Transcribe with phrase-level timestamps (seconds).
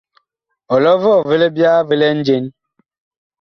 [0.73, 2.45] Ɔlɔ vɔɔ vi libyaa vi lɛ njen?